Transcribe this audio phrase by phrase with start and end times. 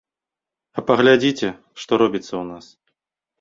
[0.79, 1.49] А паглядзіце,
[1.83, 2.65] што робіцца ў нас.